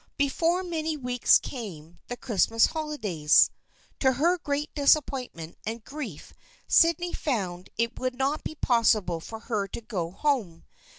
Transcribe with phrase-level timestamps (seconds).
[0.17, 3.51] Before many weeks came the Christmas holidays.
[3.99, 6.33] To her great disappointment and grief
[6.67, 10.63] Sydney found that it would not be possible for her to go home.